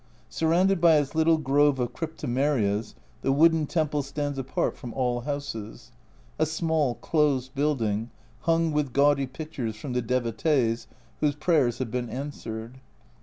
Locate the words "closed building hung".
6.95-8.71